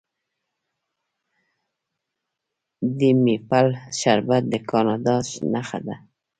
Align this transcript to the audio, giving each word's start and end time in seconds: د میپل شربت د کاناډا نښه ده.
د 2.97 2.99
میپل 3.23 3.67
شربت 3.99 4.43
د 4.51 4.53
کاناډا 4.69 5.15
نښه 5.53 5.79
ده. 5.85 5.95